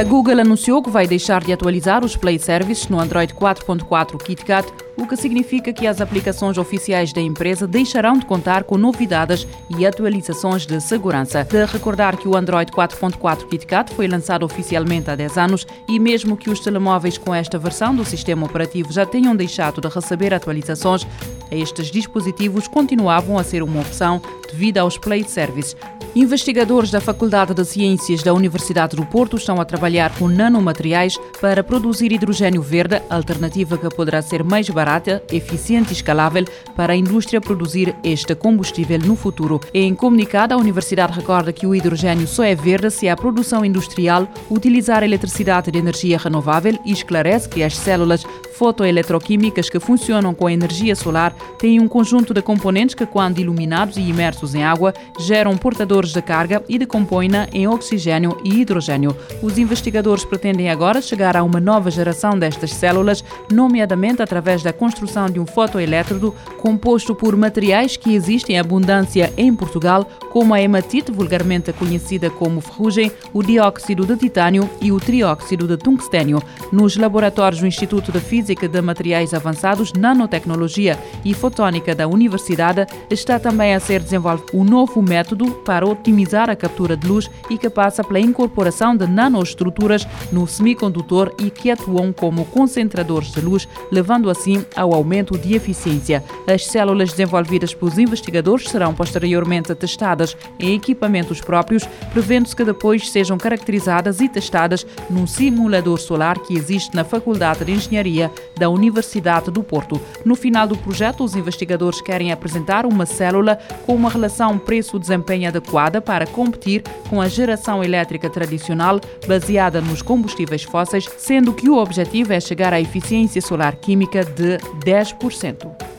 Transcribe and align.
A 0.00 0.02
Google 0.02 0.40
anunciou 0.40 0.82
que 0.82 0.88
vai 0.88 1.06
deixar 1.06 1.44
de 1.44 1.52
atualizar 1.52 2.02
os 2.02 2.16
Play 2.16 2.38
Services 2.38 2.88
no 2.88 2.98
Android 2.98 3.34
4.4 3.34 4.16
KitKat, 4.16 4.66
o 4.96 5.06
que 5.06 5.14
significa 5.14 5.74
que 5.74 5.86
as 5.86 6.00
aplicações 6.00 6.56
oficiais 6.56 7.12
da 7.12 7.20
empresa 7.20 7.66
deixarão 7.66 8.14
de 8.14 8.24
contar 8.24 8.64
com 8.64 8.78
novidades 8.78 9.46
e 9.76 9.84
atualizações 9.84 10.64
de 10.64 10.80
segurança. 10.80 11.44
De 11.44 11.66
recordar 11.66 12.16
que 12.16 12.26
o 12.26 12.34
Android 12.34 12.72
4.4 12.72 13.46
KitKat 13.46 13.92
foi 13.92 14.08
lançado 14.08 14.42
oficialmente 14.42 15.10
há 15.10 15.14
10 15.14 15.36
anos 15.36 15.66
e 15.86 15.98
mesmo 15.98 16.34
que 16.34 16.48
os 16.48 16.60
telemóveis 16.60 17.18
com 17.18 17.34
esta 17.34 17.58
versão 17.58 17.94
do 17.94 18.02
sistema 18.02 18.46
operativo 18.46 18.90
já 18.90 19.04
tenham 19.04 19.36
deixado 19.36 19.82
de 19.82 19.88
receber 19.94 20.32
atualizações, 20.32 21.06
estes 21.50 21.90
dispositivos 21.90 22.66
continuavam 22.66 23.36
a 23.36 23.44
ser 23.44 23.62
uma 23.62 23.82
opção 23.82 24.22
devido 24.50 24.78
aos 24.78 24.96
Play 24.96 25.24
Services. 25.24 25.76
Investigadores 26.14 26.90
da 26.90 27.00
Faculdade 27.00 27.54
de 27.54 27.64
Ciências 27.64 28.24
da 28.24 28.34
Universidade 28.34 28.96
do 28.96 29.06
Porto 29.06 29.36
estão 29.36 29.60
a 29.60 29.64
trabalhar 29.64 30.12
com 30.18 30.26
nanomateriais 30.26 31.16
para 31.40 31.62
produzir 31.62 32.10
hidrogênio 32.10 32.60
verde, 32.60 33.00
alternativa 33.08 33.78
que 33.78 33.88
poderá 33.94 34.20
ser 34.20 34.42
mais 34.42 34.68
barata, 34.68 35.22
eficiente 35.30 35.90
e 35.90 35.92
escalável 35.92 36.44
para 36.74 36.94
a 36.94 36.96
indústria 36.96 37.40
produzir 37.40 37.94
este 38.02 38.34
combustível 38.34 38.98
no 38.98 39.14
futuro. 39.14 39.60
Em 39.72 39.94
comunicado, 39.94 40.52
a 40.52 40.56
Universidade 40.56 41.12
recorda 41.12 41.52
que 41.52 41.64
o 41.64 41.76
hidrogênio 41.76 42.26
só 42.26 42.42
é 42.42 42.56
verde 42.56 42.90
se 42.90 43.08
a 43.08 43.16
produção 43.16 43.64
industrial 43.64 44.26
utilizar 44.50 45.04
eletricidade 45.04 45.70
de 45.70 45.78
energia 45.78 46.18
renovável 46.18 46.76
e 46.84 46.90
esclarece 46.90 47.48
que 47.48 47.62
as 47.62 47.76
células 47.76 48.24
fotoeletroquímicas 48.60 49.70
que 49.70 49.80
funcionam 49.80 50.34
com 50.34 50.46
a 50.46 50.52
energia 50.52 50.94
solar 50.94 51.34
têm 51.58 51.80
um 51.80 51.88
conjunto 51.88 52.34
de 52.34 52.42
componentes 52.42 52.94
que, 52.94 53.06
quando 53.06 53.38
iluminados 53.38 53.96
e 53.96 54.02
imersos 54.02 54.54
em 54.54 54.62
água, 54.62 54.92
geram 55.18 55.56
portadores 55.56 56.12
de 56.12 56.20
carga 56.20 56.62
e 56.68 56.78
decompõem-na 56.78 57.48
em 57.54 57.66
oxigênio 57.66 58.36
e 58.44 58.60
hidrogênio. 58.60 59.16
Os 59.42 59.56
investigadores 59.56 60.26
pretendem 60.26 60.68
agora 60.68 61.00
chegar 61.00 61.38
a 61.38 61.42
uma 61.42 61.58
nova 61.58 61.90
geração 61.90 62.38
destas 62.38 62.74
células, 62.74 63.24
nomeadamente 63.50 64.20
através 64.20 64.62
da 64.62 64.74
construção 64.74 65.30
de 65.30 65.40
um 65.40 65.46
fotoelétrodo 65.46 66.34
composto 66.58 67.14
por 67.14 67.34
materiais 67.34 67.96
que 67.96 68.14
existem 68.14 68.56
em 68.56 68.58
abundância 68.58 69.32
em 69.38 69.54
Portugal, 69.54 70.04
como 70.30 70.52
a 70.52 70.60
hematite, 70.60 71.10
vulgarmente 71.10 71.72
conhecida 71.72 72.28
como 72.28 72.60
ferrugem, 72.60 73.10
o 73.32 73.42
dióxido 73.42 74.04
de 74.04 74.18
titânio 74.18 74.68
e 74.82 74.92
o 74.92 75.00
trióxido 75.00 75.66
de 75.66 75.78
tungstênio. 75.78 76.42
Nos 76.70 76.98
laboratórios 76.98 77.62
do 77.62 77.66
Instituto 77.66 78.12
de 78.12 78.20
Física 78.20 78.49
Física 78.50 78.68
de 78.68 78.82
Materiais 78.82 79.32
Avançados, 79.32 79.92
Nanotecnologia 79.92 80.98
e 81.24 81.32
Fotônica 81.32 81.94
da 81.94 82.08
Universidade, 82.08 82.84
está 83.08 83.38
também 83.38 83.74
a 83.74 83.78
ser 83.78 84.00
desenvolvido 84.00 84.48
um 84.52 84.64
novo 84.64 85.00
método 85.00 85.52
para 85.64 85.86
otimizar 85.86 86.50
a 86.50 86.56
captura 86.56 86.96
de 86.96 87.06
luz 87.06 87.30
e 87.48 87.56
que 87.56 87.70
passa 87.70 88.02
pela 88.02 88.18
incorporação 88.18 88.96
de 88.96 89.06
nanoestruturas 89.06 90.04
no 90.32 90.48
semicondutor 90.48 91.32
e 91.38 91.48
que 91.48 91.70
atuam 91.70 92.12
como 92.12 92.44
concentradores 92.46 93.30
de 93.30 93.40
luz, 93.40 93.68
levando 93.92 94.28
assim 94.28 94.64
ao 94.74 94.92
aumento 94.94 95.38
de 95.38 95.54
eficiência. 95.54 96.24
As 96.52 96.66
células 96.66 97.10
desenvolvidas 97.10 97.72
pelos 97.72 97.98
investigadores 97.98 98.68
serão 98.68 98.92
posteriormente 98.92 99.72
testadas 99.76 100.36
em 100.58 100.74
equipamentos 100.74 101.40
próprios, 101.40 101.84
prevendo-se 102.12 102.56
que 102.56 102.64
depois 102.64 103.10
sejam 103.10 103.38
caracterizadas 103.38 104.20
e 104.20 104.28
testadas 104.28 104.84
num 105.08 105.24
simulador 105.24 106.00
solar 106.00 106.36
que 106.40 106.54
existe 106.54 106.96
na 106.96 107.04
Faculdade 107.04 107.64
de 107.64 107.70
Engenharia 107.70 108.29
da 108.56 108.68
Universidade 108.68 109.50
do 109.50 109.62
Porto. 109.62 110.00
No 110.24 110.34
final 110.34 110.66
do 110.66 110.76
projeto, 110.76 111.24
os 111.24 111.34
investigadores 111.34 112.00
querem 112.00 112.32
apresentar 112.32 112.86
uma 112.86 113.06
célula 113.06 113.58
com 113.86 113.94
uma 113.94 114.10
relação 114.10 114.58
preço-desempenho 114.58 115.48
adequada 115.48 116.00
para 116.00 116.26
competir 116.26 116.82
com 117.08 117.20
a 117.20 117.28
geração 117.28 117.82
elétrica 117.82 118.28
tradicional 118.28 119.00
baseada 119.26 119.80
nos 119.80 120.02
combustíveis 120.02 120.62
fósseis, 120.62 121.08
sendo 121.18 121.52
que 121.52 121.68
o 121.68 121.76
objetivo 121.76 122.32
é 122.32 122.40
chegar 122.40 122.72
à 122.72 122.80
eficiência 122.80 123.40
solar 123.40 123.76
química 123.76 124.24
de 124.24 124.58
10%. 124.84 125.89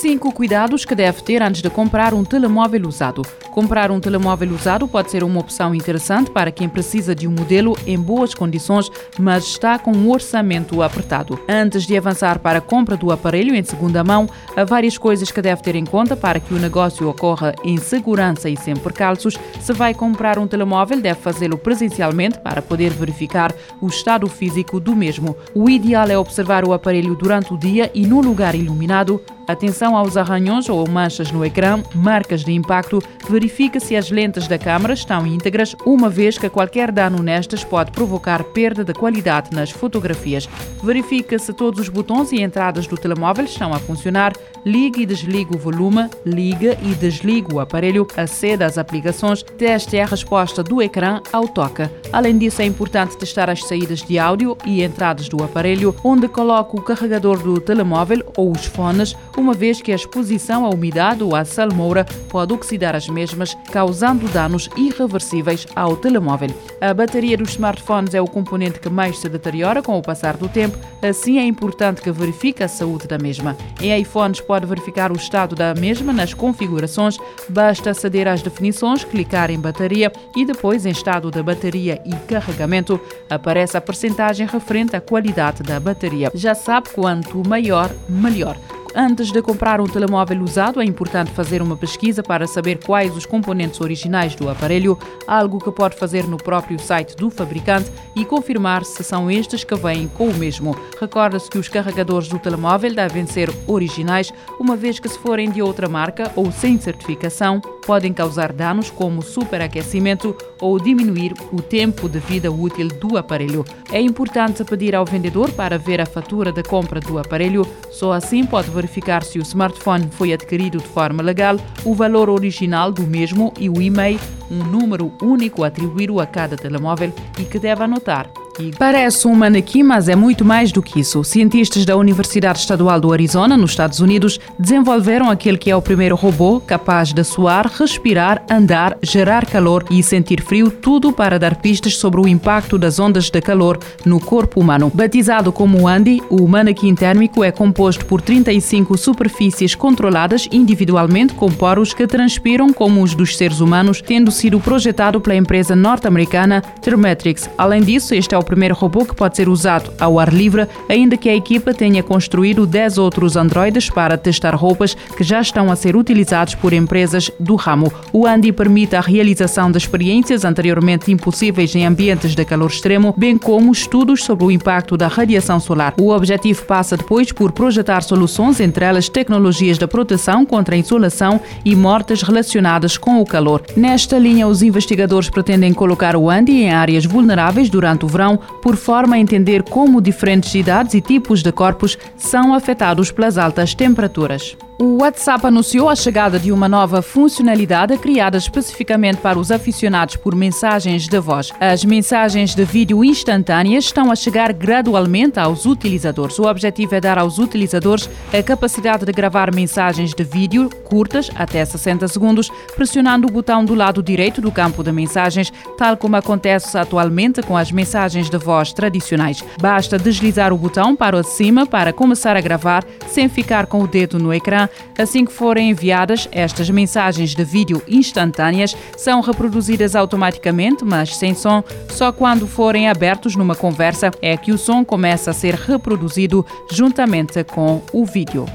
Cinco 0.00 0.32
cuidados 0.32 0.86
que 0.86 0.94
deve 0.94 1.20
ter 1.20 1.42
antes 1.42 1.60
de 1.60 1.68
comprar 1.68 2.14
um 2.14 2.24
telemóvel 2.24 2.88
usado. 2.88 3.20
Comprar 3.50 3.90
um 3.90 4.00
telemóvel 4.00 4.54
usado 4.54 4.88
pode 4.88 5.10
ser 5.10 5.22
uma 5.22 5.38
opção 5.38 5.74
interessante 5.74 6.30
para 6.30 6.50
quem 6.50 6.70
precisa 6.70 7.14
de 7.14 7.28
um 7.28 7.30
modelo 7.30 7.76
em 7.86 7.98
boas 7.98 8.32
condições, 8.32 8.90
mas 9.18 9.44
está 9.44 9.78
com 9.78 9.92
um 9.92 10.10
orçamento 10.10 10.80
apertado. 10.80 11.38
Antes 11.46 11.86
de 11.86 11.98
avançar 11.98 12.38
para 12.38 12.60
a 12.60 12.62
compra 12.62 12.96
do 12.96 13.12
aparelho 13.12 13.54
em 13.54 13.62
segunda 13.62 14.02
mão, 14.02 14.26
há 14.56 14.64
várias 14.64 14.96
coisas 14.96 15.30
que 15.30 15.42
deve 15.42 15.60
ter 15.60 15.74
em 15.74 15.84
conta 15.84 16.16
para 16.16 16.40
que 16.40 16.54
o 16.54 16.58
negócio 16.58 17.06
ocorra 17.06 17.54
em 17.62 17.76
segurança 17.76 18.48
e 18.48 18.56
sem 18.56 18.74
percalços. 18.76 19.38
Se 19.60 19.74
vai 19.74 19.92
comprar 19.92 20.38
um 20.38 20.46
telemóvel, 20.46 20.98
deve 20.98 21.20
fazê-lo 21.20 21.58
presencialmente 21.58 22.38
para 22.38 22.62
poder 22.62 22.88
verificar 22.88 23.52
o 23.82 23.88
estado 23.88 24.26
físico 24.28 24.80
do 24.80 24.96
mesmo. 24.96 25.36
O 25.54 25.68
ideal 25.68 26.08
é 26.08 26.16
observar 26.16 26.64
o 26.64 26.72
aparelho 26.72 27.14
durante 27.14 27.52
o 27.52 27.58
dia 27.58 27.90
e 27.92 28.06
no 28.06 28.22
lugar 28.22 28.54
iluminado. 28.54 29.20
Atenção 29.46 29.96
aos 29.96 30.16
arranhões 30.16 30.68
ou 30.68 30.88
manchas 30.88 31.32
no 31.32 31.44
ecrã, 31.44 31.82
marcas 31.94 32.44
de 32.44 32.52
impacto, 32.52 33.02
verifica 33.28 33.80
se 33.80 33.96
as 33.96 34.10
lentes 34.10 34.46
da 34.46 34.58
câmara 34.58 34.94
estão 34.94 35.26
íntegras, 35.26 35.74
uma 35.84 36.08
vez 36.08 36.38
que 36.38 36.48
qualquer 36.48 36.92
dano 36.92 37.22
nestas 37.22 37.64
pode 37.64 37.90
provocar 37.90 38.44
perda 38.44 38.84
de 38.84 38.92
qualidade 38.92 39.50
nas 39.52 39.70
fotografias. 39.70 40.48
Verifica 40.82 41.38
se 41.38 41.52
todos 41.52 41.80
os 41.80 41.88
botões 41.88 42.32
e 42.32 42.40
entradas 42.40 42.86
do 42.86 42.96
telemóvel 42.96 43.44
estão 43.44 43.72
a 43.72 43.78
funcionar, 43.78 44.32
ligue 44.64 45.02
e 45.02 45.06
desligue 45.06 45.56
o 45.56 45.58
volume, 45.58 46.08
liga 46.24 46.76
e 46.82 46.94
desliga 46.94 47.54
o 47.54 47.60
aparelho, 47.60 48.06
aceda 48.16 48.66
às 48.66 48.78
aplicações, 48.78 49.42
teste 49.42 49.98
a 49.98 50.06
resposta 50.06 50.62
do 50.62 50.82
ecrã 50.82 51.20
ao 51.32 51.48
toque. 51.48 51.88
Além 52.12 52.38
disso, 52.38 52.62
é 52.62 52.66
importante 52.66 53.16
testar 53.16 53.48
as 53.48 53.64
saídas 53.64 54.00
de 54.02 54.18
áudio 54.18 54.56
e 54.66 54.82
entradas 54.82 55.28
do 55.28 55.42
aparelho, 55.42 55.94
onde 56.04 56.28
coloca 56.28 56.76
o 56.76 56.82
carregador 56.82 57.38
do 57.42 57.60
telemóvel 57.60 58.24
ou 58.36 58.50
os 58.52 58.66
fones, 58.66 59.16
uma 59.40 59.54
vez 59.54 59.80
que 59.80 59.90
a 59.90 59.94
exposição 59.94 60.66
à 60.66 60.68
umidade 60.68 61.22
ou 61.24 61.34
à 61.34 61.44
salmoura 61.44 62.04
pode 62.28 62.52
oxidar 62.52 62.94
as 62.94 63.08
mesmas 63.08 63.54
causando 63.72 64.28
danos 64.28 64.68
irreversíveis 64.76 65.66
ao 65.74 65.96
telemóvel. 65.96 66.50
A 66.80 66.92
bateria 66.92 67.36
dos 67.36 67.50
smartphones 67.50 68.14
é 68.14 68.20
o 68.20 68.26
componente 68.26 68.78
que 68.78 68.90
mais 68.90 69.18
se 69.18 69.28
deteriora 69.28 69.82
com 69.82 69.98
o 69.98 70.02
passar 70.02 70.36
do 70.36 70.48
tempo, 70.48 70.78
assim 71.02 71.38
é 71.38 71.44
importante 71.44 72.02
que 72.02 72.12
verifique 72.12 72.62
a 72.62 72.68
saúde 72.68 73.08
da 73.08 73.18
mesma. 73.18 73.56
Em 73.80 73.98
iPhones 74.00 74.40
pode 74.40 74.66
verificar 74.66 75.10
o 75.10 75.16
estado 75.16 75.54
da 75.56 75.74
mesma 75.74 76.12
nas 76.12 76.34
configurações, 76.34 77.16
basta 77.48 77.90
aceder 77.90 78.28
às 78.28 78.42
definições, 78.42 79.04
clicar 79.04 79.50
em 79.50 79.58
bateria 79.58 80.12
e 80.36 80.44
depois 80.44 80.84
em 80.84 80.90
estado 80.90 81.30
da 81.30 81.42
bateria 81.42 82.00
e 82.04 82.14
carregamento 82.26 83.00
aparece 83.28 83.76
a 83.76 83.80
percentagem 83.80 84.46
referente 84.46 84.94
à 84.94 85.00
qualidade 85.00 85.62
da 85.62 85.80
bateria. 85.80 86.30
Já 86.34 86.54
sabe 86.54 86.90
quanto 86.90 87.42
maior, 87.48 87.90
melhor. 88.08 88.56
Antes 88.94 89.30
de 89.30 89.40
comprar 89.40 89.80
um 89.80 89.86
telemóvel 89.86 90.42
usado, 90.42 90.80
é 90.80 90.84
importante 90.84 91.30
fazer 91.30 91.62
uma 91.62 91.76
pesquisa 91.76 92.24
para 92.24 92.46
saber 92.48 92.80
quais 92.84 93.16
os 93.16 93.24
componentes 93.24 93.80
originais 93.80 94.34
do 94.34 94.48
aparelho, 94.48 94.98
algo 95.28 95.60
que 95.60 95.70
pode 95.70 95.96
fazer 95.96 96.26
no 96.26 96.36
próprio 96.36 96.76
site 96.78 97.14
do 97.14 97.30
fabricante 97.30 97.90
e 98.16 98.24
confirmar 98.24 98.84
se 98.84 99.04
são 99.04 99.30
estes 99.30 99.62
que 99.62 99.76
vêm 99.76 100.08
com 100.08 100.28
o 100.28 100.34
mesmo. 100.34 100.76
Recorda-se 101.00 101.48
que 101.48 101.58
os 101.58 101.68
carregadores 101.68 102.28
do 102.28 102.38
telemóvel 102.40 102.92
devem 102.92 103.26
ser 103.26 103.48
originais, 103.68 104.32
uma 104.58 104.76
vez 104.76 104.98
que 104.98 105.08
se 105.08 105.18
forem 105.18 105.50
de 105.50 105.62
outra 105.62 105.88
marca 105.88 106.32
ou 106.34 106.50
sem 106.50 106.78
certificação, 106.80 107.60
podem 107.86 108.12
causar 108.12 108.52
danos 108.52 108.90
como 108.90 109.22
superaquecimento 109.22 110.36
ou 110.60 110.78
diminuir 110.78 111.34
o 111.52 111.60
tempo 111.60 112.08
de 112.08 112.18
vida 112.18 112.50
útil 112.50 112.88
do 112.88 113.16
aparelho. 113.16 113.64
É 113.90 114.00
importante 114.00 114.64
pedir 114.64 114.94
ao 114.94 115.04
vendedor 115.04 115.50
para 115.52 115.78
ver 115.78 116.00
a 116.00 116.06
fatura 116.06 116.52
da 116.52 116.62
compra 116.62 117.00
do 117.00 117.18
aparelho, 117.18 117.66
só 117.90 118.12
assim 118.12 118.44
pode 118.44 118.70
verificar 118.70 119.22
se 119.22 119.38
o 119.38 119.42
smartphone 119.42 120.08
foi 120.10 120.32
adquirido 120.32 120.78
de 120.78 120.86
forma 120.88 121.22
legal, 121.22 121.56
o 121.84 121.94
valor 121.94 122.28
original 122.28 122.92
do 122.92 123.02
mesmo 123.02 123.52
e 123.58 123.68
o 123.68 123.80
e-mail, 123.80 124.18
um 124.50 124.64
número 124.64 125.12
único 125.22 125.64
atribuído 125.64 126.20
a 126.20 126.26
cada 126.26 126.56
telemóvel 126.56 127.12
e 127.38 127.44
que 127.44 127.58
deve 127.58 127.82
anotar 127.82 128.30
Parece 128.78 129.26
um 129.26 129.34
manequim, 129.34 129.82
mas 129.82 130.08
é 130.08 130.16
muito 130.16 130.44
mais 130.44 130.72
do 130.72 130.82
que 130.82 131.00
isso. 131.00 131.24
Cientistas 131.24 131.84
da 131.84 131.96
Universidade 131.96 132.58
Estadual 132.58 133.00
do 133.00 133.12
Arizona, 133.12 133.56
nos 133.56 133.70
Estados 133.70 134.00
Unidos, 134.00 134.38
desenvolveram 134.58 135.30
aquele 135.30 135.58
que 135.58 135.70
é 135.70 135.76
o 135.76 135.82
primeiro 135.82 136.16
robô 136.16 136.60
capaz 136.60 137.12
de 137.12 137.24
suar, 137.24 137.66
respirar, 137.66 138.44
andar, 138.50 138.96
gerar 139.02 139.46
calor 139.46 139.84
e 139.90 140.02
sentir 140.02 140.42
frio, 140.42 140.70
tudo 140.70 141.12
para 141.12 141.38
dar 141.38 141.56
pistas 141.56 141.96
sobre 141.96 142.20
o 142.20 142.28
impacto 142.28 142.78
das 142.78 142.98
ondas 142.98 143.30
de 143.30 143.40
calor 143.40 143.78
no 144.04 144.20
corpo 144.20 144.60
humano. 144.60 144.90
Batizado 144.94 145.52
como 145.52 145.88
Andy, 145.88 146.22
o 146.28 146.46
manequim 146.46 146.94
térmico 146.94 147.42
é 147.44 147.50
composto 147.50 148.04
por 148.06 148.20
35 148.20 148.96
superfícies 148.96 149.74
controladas 149.74 150.48
individualmente 150.52 151.34
com 151.34 151.50
poros 151.50 151.94
que 151.94 152.06
transpiram 152.06 152.72
como 152.72 153.02
os 153.02 153.14
dos 153.14 153.36
seres 153.36 153.60
humanos, 153.60 154.00
tendo 154.00 154.30
sido 154.30 154.60
projetado 154.60 155.20
pela 155.20 155.36
empresa 155.36 155.74
norte-americana 155.76 156.60
Thermetrix. 156.80 157.48
Além 157.56 157.82
disso, 157.82 158.14
este 158.14 158.34
é 158.34 158.38
o 158.38 158.42
primeiro 158.50 158.74
robô 158.74 159.04
que 159.04 159.14
pode 159.14 159.36
ser 159.36 159.48
usado 159.48 159.92
ao 160.00 160.18
ar 160.18 160.32
livre, 160.32 160.66
ainda 160.88 161.16
que 161.16 161.28
a 161.28 161.36
equipa 161.36 161.72
tenha 161.72 162.02
construído 162.02 162.66
10 162.66 162.98
outros 162.98 163.36
androides 163.36 163.88
para 163.88 164.18
testar 164.18 164.56
roupas 164.56 164.96
que 165.16 165.22
já 165.22 165.40
estão 165.40 165.70
a 165.70 165.76
ser 165.76 165.94
utilizados 165.94 166.56
por 166.56 166.72
empresas 166.72 167.30
do 167.38 167.54
ramo. 167.54 167.92
O 168.12 168.26
Andy 168.26 168.50
permite 168.50 168.96
a 168.96 169.00
realização 169.00 169.70
de 169.70 169.78
experiências 169.78 170.44
anteriormente 170.44 171.12
impossíveis 171.12 171.72
em 171.76 171.86
ambientes 171.86 172.34
de 172.34 172.44
calor 172.44 172.68
extremo, 172.68 173.14
bem 173.16 173.38
como 173.38 173.70
estudos 173.70 174.24
sobre 174.24 174.44
o 174.44 174.50
impacto 174.50 174.96
da 174.96 175.06
radiação 175.06 175.60
solar. 175.60 175.94
O 176.00 176.10
objetivo 176.10 176.64
passa 176.64 176.96
depois 176.96 177.30
por 177.30 177.52
projetar 177.52 178.02
soluções, 178.02 178.58
entre 178.58 178.84
elas 178.84 179.08
tecnologias 179.08 179.78
de 179.78 179.86
proteção 179.86 180.44
contra 180.44 180.74
a 180.74 180.78
insolação 180.78 181.40
e 181.64 181.76
mortes 181.76 182.22
relacionadas 182.22 182.98
com 182.98 183.20
o 183.20 183.24
calor. 183.24 183.62
Nesta 183.76 184.18
linha, 184.18 184.48
os 184.48 184.60
investigadores 184.60 185.30
pretendem 185.30 185.72
colocar 185.72 186.16
o 186.16 186.28
Andy 186.28 186.50
em 186.50 186.72
áreas 186.72 187.04
vulneráveis 187.04 187.70
durante 187.70 188.04
o 188.04 188.08
verão, 188.08 188.29
por 188.36 188.76
forma 188.76 189.16
a 189.16 189.18
entender 189.18 189.62
como 189.62 190.00
diferentes 190.00 190.54
idades 190.54 190.94
e 190.94 191.00
tipos 191.00 191.42
de 191.42 191.52
corpos 191.52 191.98
são 192.16 192.54
afetados 192.54 193.10
pelas 193.10 193.38
altas 193.38 193.74
temperaturas. 193.74 194.56
O 194.80 195.02
WhatsApp 195.02 195.46
anunciou 195.46 195.90
a 195.90 195.94
chegada 195.94 196.38
de 196.38 196.50
uma 196.50 196.66
nova 196.66 197.02
funcionalidade 197.02 197.98
criada 197.98 198.38
especificamente 198.38 199.18
para 199.18 199.38
os 199.38 199.50
aficionados 199.52 200.16
por 200.16 200.34
mensagens 200.34 201.06
de 201.06 201.20
voz. 201.20 201.52
As 201.60 201.84
mensagens 201.84 202.54
de 202.54 202.64
vídeo 202.64 203.04
instantâneas 203.04 203.84
estão 203.84 204.10
a 204.10 204.16
chegar 204.16 204.54
gradualmente 204.54 205.38
aos 205.38 205.66
utilizadores. 205.66 206.38
O 206.38 206.44
objetivo 206.44 206.94
é 206.94 207.00
dar 207.00 207.18
aos 207.18 207.38
utilizadores 207.38 208.08
a 208.32 208.42
capacidade 208.42 209.04
de 209.04 209.12
gravar 209.12 209.54
mensagens 209.54 210.14
de 210.14 210.24
vídeo 210.24 210.70
curtas, 210.86 211.30
até 211.34 211.62
60 211.62 212.08
segundos, 212.08 212.50
pressionando 212.74 213.28
o 213.28 213.30
botão 213.30 213.62
do 213.62 213.74
lado 213.74 214.02
direito 214.02 214.40
do 214.40 214.50
campo 214.50 214.82
de 214.82 214.90
mensagens, 214.90 215.52
tal 215.76 215.94
como 215.94 216.16
acontece 216.16 216.78
atualmente 216.78 217.42
com 217.42 217.54
as 217.54 217.70
mensagens 217.70 218.30
de 218.30 218.38
voz 218.38 218.72
tradicionais. 218.72 219.44
Basta 219.60 219.98
deslizar 219.98 220.54
o 220.54 220.56
botão 220.56 220.96
para 220.96 221.22
cima 221.22 221.66
para 221.66 221.92
começar 221.92 222.34
a 222.34 222.40
gravar 222.40 222.82
sem 223.06 223.28
ficar 223.28 223.66
com 223.66 223.82
o 223.82 223.86
dedo 223.86 224.18
no 224.18 224.32
ecrã 224.32 224.69
Assim 224.98 225.24
que 225.24 225.32
forem 225.32 225.70
enviadas, 225.70 226.28
estas 226.32 226.68
mensagens 226.70 227.34
de 227.34 227.44
vídeo 227.44 227.82
instantâneas 227.88 228.76
são 228.96 229.20
reproduzidas 229.20 229.94
automaticamente, 229.94 230.84
mas 230.84 231.16
sem 231.16 231.34
som. 231.34 231.62
Só 231.88 232.12
quando 232.12 232.46
forem 232.46 232.88
abertos 232.88 233.36
numa 233.36 233.54
conversa 233.54 234.10
é 234.20 234.36
que 234.36 234.52
o 234.52 234.58
som 234.58 234.84
começa 234.84 235.30
a 235.30 235.34
ser 235.34 235.54
reproduzido 235.54 236.44
juntamente 236.70 237.42
com 237.44 237.82
o 237.92 238.04
vídeo. 238.04 238.46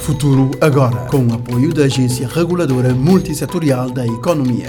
Futuro 0.00 0.50
agora, 0.60 1.06
com 1.06 1.26
o 1.26 1.34
apoio 1.34 1.72
da 1.72 1.84
Agência 1.84 2.28
Reguladora 2.28 2.94
Multissetorial 2.94 3.90
da 3.90 4.06
Economia. 4.06 4.68